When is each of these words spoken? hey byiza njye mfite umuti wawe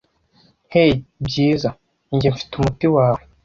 hey 0.73 0.91
byiza 1.25 1.69
njye 2.15 2.29
mfite 2.35 2.51
umuti 2.55 2.85
wawe 2.95 3.21